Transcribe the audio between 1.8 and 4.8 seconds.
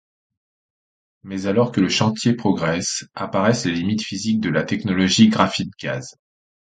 chantier progresse, apparaissent les limites physiques de la